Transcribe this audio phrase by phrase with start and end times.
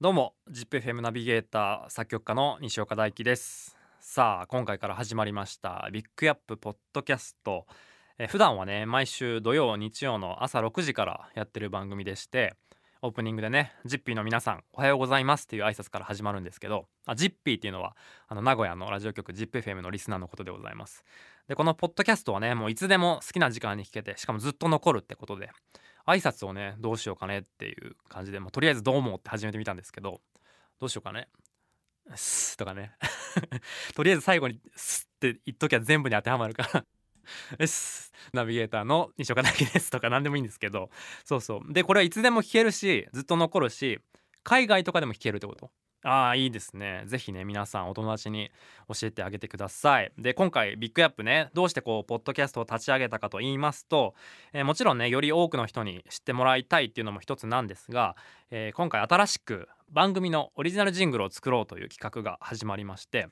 [0.00, 3.76] どうも ZIPFM ナビゲーター作曲家の西岡大樹です。
[3.98, 7.66] さあ今回から始まりましたビッグアップポッドキャスト。
[8.16, 12.54] え普段はね毎週土曜日曜の朝6時からやってる番組でして
[13.02, 17.96] オープニングでねジッピーの皆さんおはようございますっていう挨拶から始まるんですけどあジッピーっていうのは
[18.28, 21.04] あの名古屋のラジオ局 ZIPFM のリスナーのことでございます。
[21.48, 25.50] でこのポッドキャストはねもういつでも好きな時間に聞けてしかもずっと残るってことで
[26.08, 30.20] 挨拶をねどうしようかねっていう感じでもうとりあえずどうもって始めてみたんですけど
[30.80, 31.28] どうしようかね。
[32.14, 32.92] すとかね。
[33.94, 36.84] とりあえず最後にすって言っときゃ全部に当てはまるから。
[37.58, 38.12] えす。
[38.32, 40.90] ナビゲーターの西岡大樹ですとか何でもいいんですけど。
[41.24, 41.72] そうそう。
[41.72, 44.00] でこれはいつでも聞けるしずっと残るし
[44.42, 45.70] 海外とかでも聞けるってこと？
[46.04, 47.02] ああいいですね。
[47.06, 48.50] ぜひね皆さんお友達に
[48.88, 50.12] 教えてあげてください。
[50.16, 54.14] で今回ビッグアップねどうしてこうポッドキャストを立ち上げたかと言いますと、
[54.52, 58.16] えー、もちろんねより多くの人に知ってもらいたいっていうのも一つなんですが、
[58.50, 63.28] えー、今回新しく番組のオリジナルジングルを作ろうという企画が始まりまして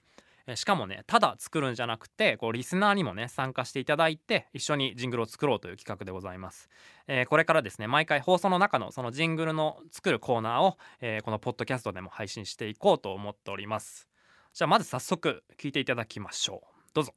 [0.55, 6.69] しかもねただ作るんじゃなくてこうリスナーにもね参加していただいて一緒にジングルを作ろうという企画でございます、
[7.09, 14.09] えー、これからですね毎回放送の中のそのジングルの作るコーナーを、えー、このポッドキャストでも配信していこうと思っております。
[14.55, 16.81] じゃあまず早速聞いていただきましょう。
[16.95, 17.13] どうぞ。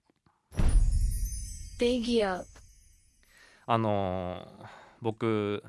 [3.66, 4.67] あのー、
[5.02, 5.64] 僕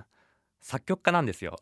[0.61, 1.59] 作曲家なんですよ。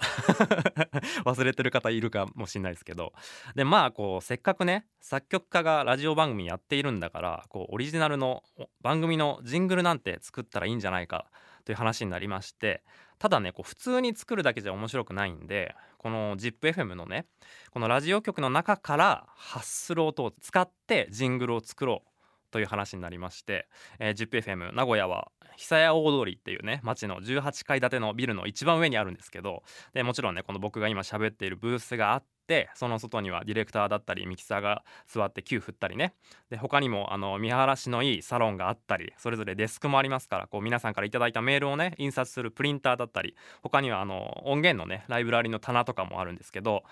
[1.24, 3.12] 忘れてる方いるかもしれないですけど。
[3.54, 8.42] でまあこうせっかくね作曲家がラジオ番組やっているんだからこうオリジナルの
[8.80, 11.30] 番組のジングルなんて作ったらいいんじゃないか
[11.64, 12.82] という話になりまして。
[13.18, 17.26] ただねこう普通に作るだけじゃ面白くないんでこの ZIPFM のね
[17.72, 22.17] このラジオ局の中から発する音を使ってジングルを作ろう
[22.50, 23.68] という話になりまして、
[23.98, 36.14] えー、ZIPFM 名古屋は久屋大通りっていうね町の18階建てのビルの一番上にあるんですけどでもちろんねこの僕が今喋っているブースがあってその外にはディレクターだったりミキサーが座って球振ったりね。
[36.48, 46.84] で他にもあの見晴らしのいいサロンがあったりそれぞれデスクもありますからこう皆さんから頂いたメールをね印刷するプリンターだったり他にはあの音源のねライブラリの棚とかもあるんですけど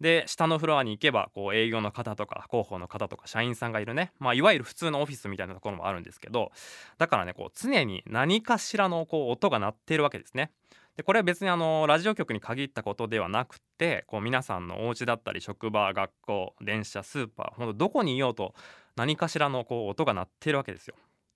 [0.00, 6.52] で下のフロアに行けばこう営業の方とか広報の方とか社員さんがいるね、まあ、いわゆる普通のオフィスみたいなところもあるんですけど
[6.98, 10.50] だからねこう常に何かしらのこう音が鳴っているわけですね。
[10.96, 18.54] でこれは別にあのラジオ局に限ったことではなくてこう皆さんのお家だったり職場学校電車スーパーほんとどこにいようと
[18.94, 20.94] 何かしらのこう音が鳴っているわけですよ。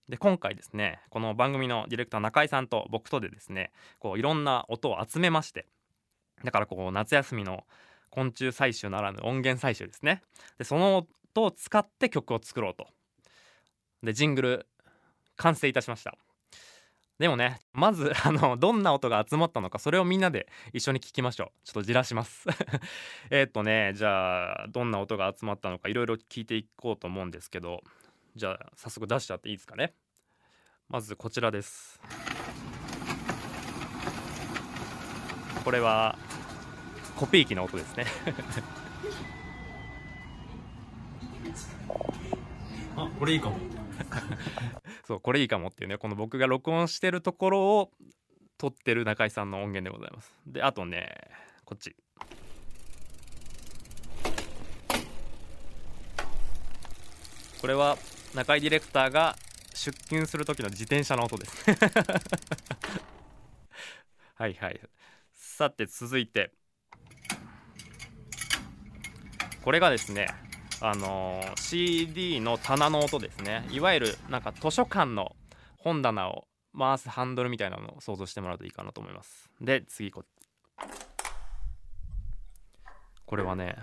[0.08, 5.66] で今回ですねこの番組のディレクター中井さんと僕とでですねこういろんな音を集めまして
[6.44, 7.64] だからこう夏休みの
[8.10, 10.22] 昆虫採集ならぬ音源採集ですね。
[10.58, 12.86] でその音を使って曲を作ろうと。
[14.02, 14.66] でジングル
[15.36, 16.16] 完成いたしました。
[17.18, 21.66] でもねまず あのどんな音が集まったのかそれをみんなで一緒に聞きましょう。
[21.66, 22.47] ちょっとじらします。
[23.30, 27.82] えっとねじゃあどんな音が集まったのかいろいろ聞いていこうと思うんですけど
[28.36, 29.94] じゃあ早速出しちゃっていいですかね。
[30.88, 32.00] まずこちらです。
[35.64, 36.16] これは
[37.18, 38.06] コピー機の音ですね。
[42.96, 43.56] あこれいいかも。
[45.04, 47.90] そうこれいいかもっていうねこの僕が録音してるところを
[48.56, 50.32] 撮ってる中井さんの音源でございます。
[50.46, 51.08] であとね
[51.64, 51.96] こっち。
[57.60, 57.98] これは
[58.36, 59.36] 中井ディレクターが
[59.74, 61.64] 出勤する時の自転車の音です。
[64.36, 64.80] はいはい。
[65.34, 66.52] さて続いて
[69.62, 70.28] これがですね
[70.80, 73.66] あのー、CD の棚の音ですね。
[73.70, 75.34] いわゆるなんか図書館の
[75.76, 76.46] 本棚を
[76.76, 79.50] 回すハンドルみたいなのを想像してもらうといいかなと思います。
[79.60, 80.24] で次こ
[83.26, 83.76] これはね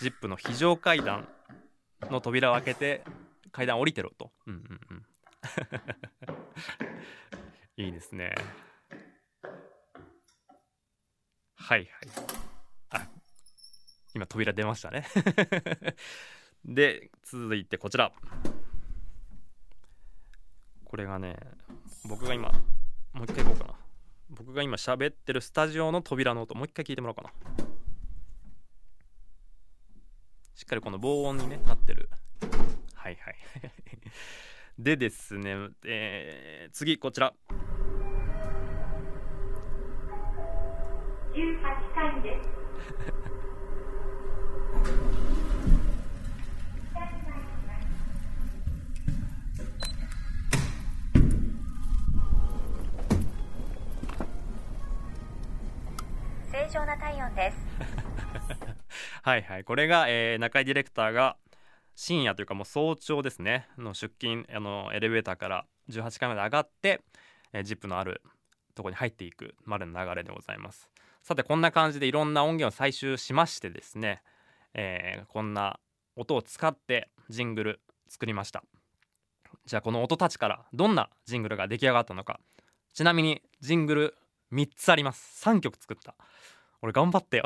[0.00, 1.28] ZIP の非常階段
[2.10, 3.04] の扉を開けて
[3.52, 4.30] 階段降りてろと。
[4.46, 5.06] うんうんうん。
[7.84, 8.34] いいですね。
[11.56, 11.88] はいはい。
[14.14, 15.06] 今扉出ましたね。
[16.64, 18.12] で続いてこちら。
[20.84, 21.36] これがね
[22.04, 22.50] 僕が今
[23.12, 23.74] もう一回いこうかな。
[24.28, 27.32] 僕が今喋ってるスタジオの扉の音もう一回聞いてもらおうかな。
[30.54, 32.08] しっかりこの防音にねなってる。
[32.94, 33.36] はいはい。
[34.78, 37.34] でですね、えー、次こちら。
[41.34, 42.48] 18回です
[56.52, 57.56] 正常な体温です。
[59.22, 59.64] はいはい。
[59.64, 61.36] これが、えー、中井ディレクターが
[61.94, 63.68] 深夜というかもう早朝ですね。
[63.78, 67.00] の出勤あのエレベーターから18階まで上がって、
[67.52, 68.22] えー、ジップのある
[68.74, 70.90] とこに入っていくまでの流れでございます。
[71.22, 74.22] さてこんな感じでいろんな音源を採集しましてですね、
[74.74, 75.78] えー、こんな
[76.16, 78.62] 音を使ってジングル作りました。
[79.64, 82.40] じゃあこの音たちからどんなジングルが出来上がったのか。
[82.92, 84.14] ちなみにジングル
[84.52, 85.44] 3つあります。
[85.44, 86.14] 3曲作った。
[86.82, 87.44] 俺頑張ってよ。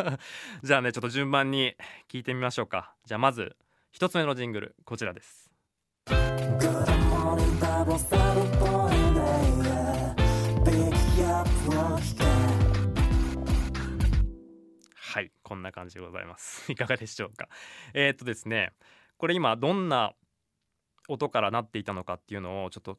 [0.62, 1.76] じゃあねちょっと順番に
[2.08, 2.94] 聞いてみましょうか。
[3.04, 3.56] じゃあまず
[3.94, 5.50] 1つ目のジングルこちらです。
[15.44, 16.70] こんな感じでございます。
[16.72, 17.48] いかがでしょうか。
[17.92, 18.72] えー、っとですね
[19.16, 20.14] これ今どんな
[21.08, 22.98] 音からなっていたのかっていうのをちょっと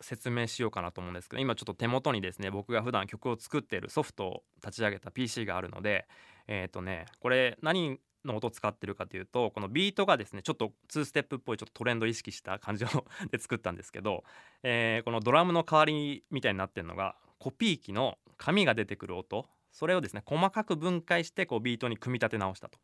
[0.00, 6.06] 説明しようかなと思うんですけど今ちょっと手元にですね僕が普段曲を作っているソフトを立ち上げた PC があるので
[6.46, 14.24] えっ、とねこれ何の音使ってるかというとこのビートがですねちょっと2ステップっぽいちょっとトレンド意識した感じの で作ったんですけど、
[14.62, 22.78] えー、このドラムの代わりみたいになってるのがコピー機の紙が出てくる音それをですね細かく分解してこうビートに組み立て直したと。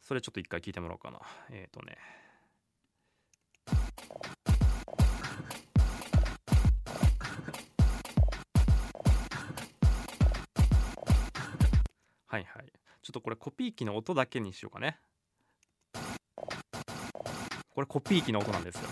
[0.00, 1.20] それちょっと一回聞いてもらおうかな。
[1.50, 1.96] えっ、ー、とね。
[12.26, 12.72] はいはい。
[13.02, 14.98] ちょっとこれコピー機の音だけにしようかね。
[17.74, 18.88] これコピー機の音なんですよ。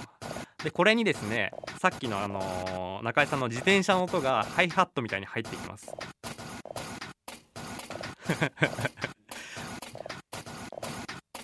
[0.62, 5.90] でこれにですねさっきのあのー、中井さんの自転車の音がハイハットみたいに入ってきます。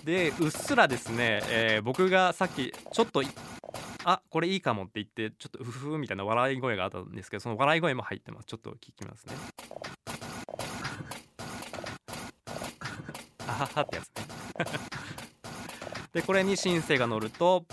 [0.05, 3.23] でうっすらですね、えー、僕がさっきちょっと
[4.05, 8.47] あこれいいかもって言ってちょっとフフフみたいな笑い声があったんですけどその笑い声も入ってます。
[8.47, 9.35] ちょっと聞きますね。
[13.49, 14.27] あははってやつね。
[16.15, 17.65] でこれにシンセが乗ると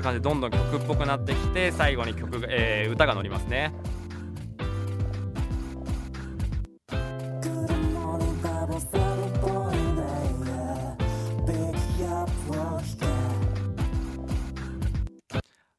[0.00, 3.72] な感じでどんどん曲っぽくなってきて最後に曲が、えー、歌が乗りますね。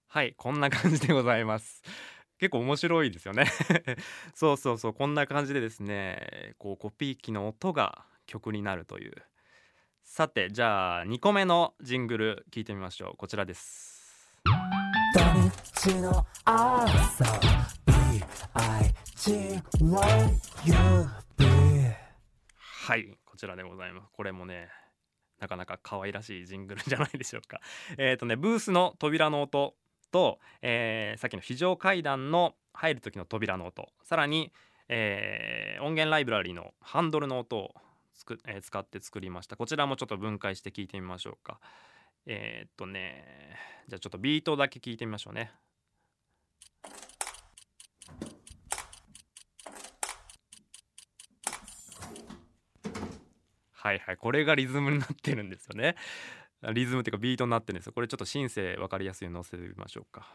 [0.08, 1.82] はいこんな感じでございます。
[2.38, 3.46] 結構面白いですよね。
[4.36, 9.14] そうそうそうこんな感じでですねこうコピー機の音が曲になるという。
[10.04, 13.18] さてじゃあ2個目のジングル聞いてみましょう。
[13.18, 13.91] こちらです。
[15.14, 15.20] 土
[15.90, 17.26] 日の朝
[19.18, 19.92] BIGYUB
[22.86, 24.08] はいこちらでございます。
[24.14, 24.70] これもね
[25.40, 27.60] なかなか可愛らしいジングルじゃないでしょうか。
[27.98, 29.76] えっ、ー、とねブースの扉の音
[30.12, 33.92] と、えー、さっきの非常階段の入る時の扉の音。
[34.04, 34.54] さらに、
[34.88, 37.76] えー、音源ライブラリのハンドルの音を
[38.14, 39.58] つく、えー、使って作りました。
[39.58, 41.60] こちらもちょっと分解して聞いてみましょうか。
[42.26, 43.58] えー、っとね
[43.88, 45.52] じゃあちょっとビートだけ聞いてみましょうね。
[53.74, 55.96] はいはいこれがリズムになってるんですよね。
[56.74, 57.94] リズムっていうかビートになってるんですよ。
[57.94, 60.32] これちょっとシンセ分かりやすいように載せてみましょうか。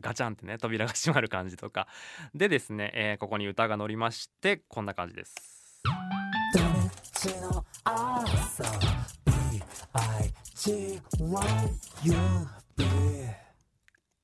[0.00, 1.88] ガチャンってね扉が閉まる感じとか。
[2.34, 5.82] でですね、えー、ここに歌が乗りましてこんな感じです。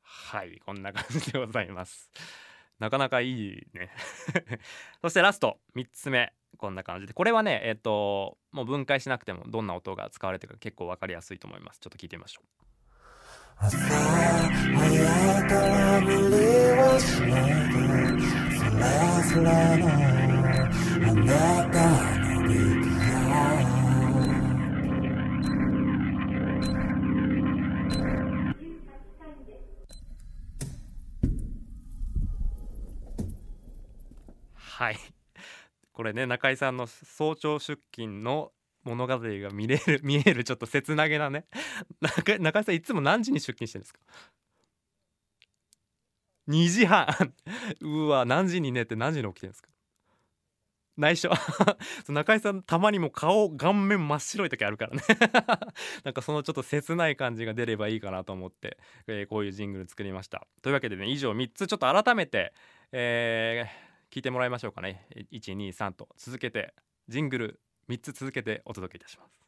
[0.05, 2.11] はいこんな感じでございます。
[2.79, 3.91] なかなかいいね。
[5.03, 6.33] そしてラスト3つ目。
[6.59, 7.13] こんな感じで。
[7.13, 11.81] これはねえっ、ー、ともう分解しなくてもどんな音が使われてるか結構分かりやすいと思います。
[11.81, 12.62] ちょっと聞いてみましょう
[13.65, 13.87] 朝早
[15.47, 16.37] から無理
[16.77, 17.79] はしないで
[18.59, 18.83] それ
[19.23, 19.87] ぞれの
[21.07, 21.31] あな
[21.71, 21.77] た
[22.19, 22.53] のビ
[34.57, 34.99] はい。
[35.93, 38.51] これね中井さんの早朝出勤の
[38.85, 41.47] 物語が見れる 見えるちょっと切なげなね。
[42.01, 44.01] 中中井さんいつも何時に出勤してるんですか
[46.49, 47.07] ？2時半。
[47.81, 49.69] うわ何時に寝て何時に起きてるんですか？
[50.97, 51.31] 内緒。
[52.09, 55.03] 中井さんたまにも顔顔面真っ白い時あるからね。
[56.05, 60.47] なんかそのちょっと切ない感じが出ればいいかなと思って、えー、こういうジングル作りました。
[60.61, 61.67] というわけでね以上3つ。
[61.67, 62.53] ちょっと改めて、
[62.93, 65.07] えー聞いてもらいましょうかね。
[65.33, 66.75] 123と続けて
[67.09, 69.43] ジングル三つ続けてお届けいたします。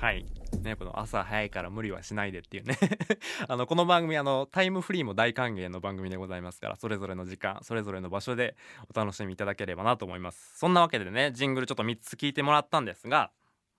[0.00, 0.24] はい。
[0.62, 2.78] ね、この朝早いから無理はしないでっていうね。
[3.48, 8.56] あのこの番組あのタイムフリーも大歓迎の番組でございますからそれぞれの時間それぞれの場所で
[8.94, 10.56] お楽しみいただければなと思います。
[10.56, 13.32] そんなわけでねジングルちょっと3つ聞いてもらったんですが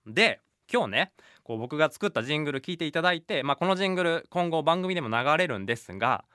[0.06, 1.12] で今日ね
[1.42, 6.26] こう僕が作ったジングル聞いていただいて、まあ、このジングル今後番組でも流れるんですが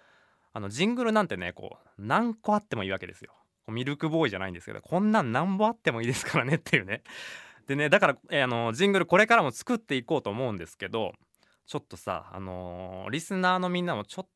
[0.53, 3.35] あのジングルなんてねこう何個あってもいいわけですよ。
[3.67, 7.03] ミルクボーイじゃないんですけどこんなん何本あってもいいですからねっていうね。
[7.67, 11.13] でねだから、えー、あのジングルこれからも作っていこうと思うんですけど
[11.65, 14.27] ちょっとさあのー、リスナーのみんなもちょっ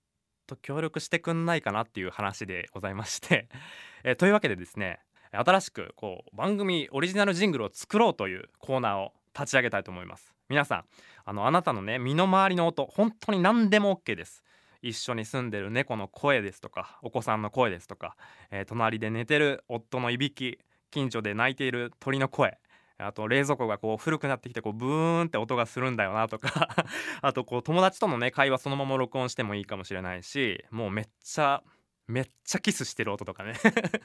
[0.48, 3.48] と協力してくんないかなっていう話でございまして。
[4.03, 5.00] えー、というわけでですね
[5.31, 10.33] 新しくこう番組オリジナルジングルを作ろうというコーナーを立ち上げたいと思います。
[10.48, 10.86] 皆さん
[11.25, 14.43] あのあなたのね身の回りの音本当に何でも OK です。
[14.81, 18.15] 一緒に住んでる猫の声ですとかお子さんの声ですとか、
[18.50, 20.57] えー、隣で寝てる夫のいびき
[20.89, 22.57] 近所で泣いている鳥の声。
[22.99, 26.69] あと冷蔵庫がこう古くなってきてこうブーンって音がするんだよなとか
[27.21, 31.63] あとこう友達とのね会話そのまま録音してもいいかもしれないしもうめっちゃ
[32.09, 33.53] めっちゃキスしてる音とかね。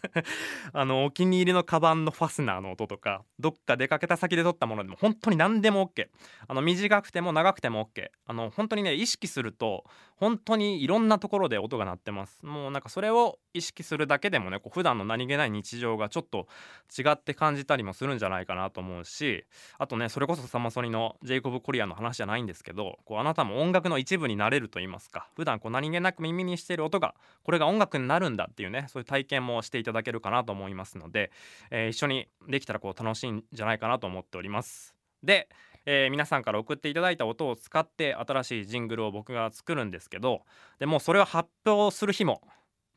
[0.74, 6.08] あのお気に入りのカバンのファスナーの音とかどっか出かけた先で撮ったものでも本当に何でも OK
[6.46, 9.84] あの短くても長くても OK あの本当にね意識すると
[10.16, 12.44] 本当にいろんなところで音が鳴ってます。
[12.44, 16.48] もうなんかそれを意識するだけでもねこう普段の何気ない日常がちょっと
[16.96, 19.44] 違って感じたりもするんじゃないかなと思うし
[19.78, 31.30] あとねそれこそサマソニのジェイコブ・コリアの話じゃないんですけどこうあなたも音楽の一部になれると言いますか普段こう何気なく耳にしている音がこれが音楽になるんだっていうねそういう体験もしていただけるかなと思いますので、
[31.70, 34.94] えー、一緒にできたらこう楽しいんじゃないかなと思っております。
[35.22, 35.48] で、
[35.86, 40.42] えー、皆さんから送っていただいた音を使って新しいジングルを僕が作るんですけど
[40.78, 42.40] でもそれを発表する日も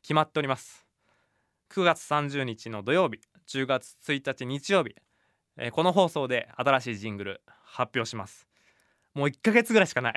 [0.02, 0.86] 決まっております。
[1.70, 4.94] 9月30日の土曜日10月1日日曜日、
[5.58, 8.48] えー、この放送で新しいジングル発表します。
[9.14, 10.14] もう1ヶ月ぐらいしかない。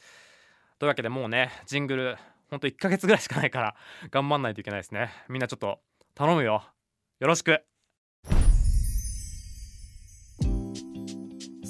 [0.79, 2.17] というわけでもうねジングル
[2.51, 3.75] ほんと1ヶ月ぐらいしかないから
[4.11, 5.11] 頑張んないといけないですね。
[5.29, 5.81] みんなちょっと
[6.15, 6.63] 頼むよ。
[7.21, 7.63] よろしく。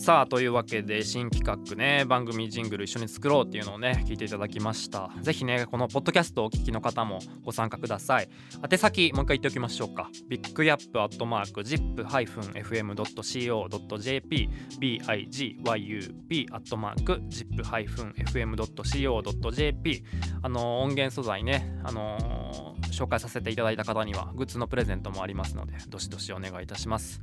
[0.06, 5.10] さあというわけで新企画ね番組ジングル一緒に作ろうっていうのをね聞いていただきました。
[5.20, 8.28] ぜひねこのポッドキャストをお聞きの方もご参加ください。
[8.70, 10.08] 宛先もう一回言っておきましょうか。
[10.28, 14.48] ビッグヤップアットマーク zip-fm.co.jp
[14.78, 20.04] bigyup アットマーク zip-fm.co.jp
[20.40, 27.20] あの音源素材ねあの、紹介させていただいた方にはグッズのプレゼントもありますのでどしどしお願いいたします。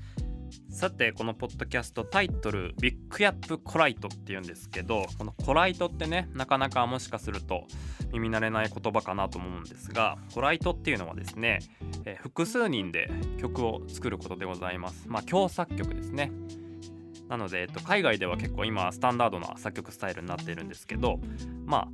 [0.70, 7.68] さてこのポッドキャストタイトル「ビッグアップコライト」っていうんですけどこのコライトってねなかなかもしかすると
[8.12, 11.60] 耳慣れない言葉かなと思うんですがコライトっていうのはですね、
[12.06, 15.08] え複数人で曲を作ることでございます。
[15.08, 16.32] まあ共作曲ですね。
[17.30, 21.20] なので、えっと、海外では結構今スタンダードな作曲スタイルになっているんですけど
[21.66, 21.88] まあ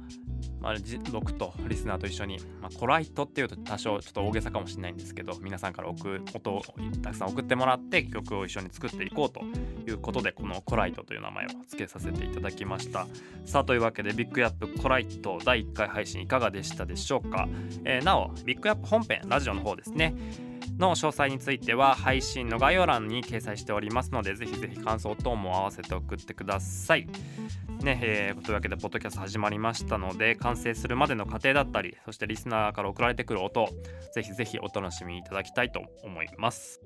[0.62, 0.76] まあ、
[1.12, 6.62] 僕とリスナーと一緒に、まあ、コライトっていうと多少ちょっと大げさかもしれないんですけど皆さんから送音を
[7.02, 9.42] たくさん送ってもらって曲を一緒に作っていこうと
[9.90, 13.08] いうことでこのコライトという名前を付けさせていただきました。
[13.46, 17.48] さあというわけでビッグアップコライト第1回配信いかがでしたでしょうか、
[17.86, 20.14] えー、なおビッグアップ本編ラジオの方ですね。
[20.78, 27.08] の詳細については配信の概要欄に掲載しておりますのでぜひぜひ感想等も合わせて送ってください。
[27.84, 33.70] ねえー、というわけでポッドキャスト始まりましたので完成するまでの過程だったりそしてリスナーから送られてくる音
[34.14, 36.82] ぜひぜひお楽しみいただきたいと思います。